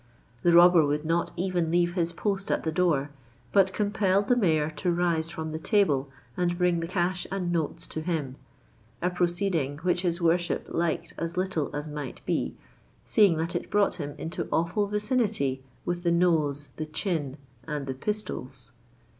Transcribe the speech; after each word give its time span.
The 0.41 0.51
robber 0.51 0.83
would 0.83 1.05
not 1.05 1.29
even 1.37 1.69
leave 1.69 1.93
his 1.93 2.11
post 2.11 2.49
at 2.49 2.63
the 2.63 2.71
door, 2.71 3.11
but 3.53 3.71
compelled 3.71 4.29
the 4.29 4.35
Mayor 4.35 4.71
to 4.77 4.91
rise 4.91 5.29
from 5.29 5.51
the 5.51 5.59
table 5.59 6.09
and 6.35 6.57
bring 6.57 6.79
the 6.79 6.87
cash 6.87 7.27
and 7.31 7.51
notes 7.51 7.85
to 7.85 8.01
him—a 8.01 9.09
proceeding 9.11 9.77
which 9.83 10.01
his 10.01 10.19
worship 10.19 10.65
liked 10.69 11.13
as 11.19 11.37
little 11.37 11.69
as 11.75 11.87
might 11.87 12.25
be, 12.25 12.55
seeing 13.05 13.37
that 13.37 13.55
it 13.55 13.69
brought 13.69 13.99
him 14.01 14.15
into 14.17 14.47
awful 14.51 14.87
vicinity 14.87 15.61
with 15.85 16.01
the 16.01 16.11
nose, 16.11 16.69
the 16.77 16.87
chin, 16.87 17.37
and 17.67 17.85
the 17.85 17.93
pistols. 17.93 18.71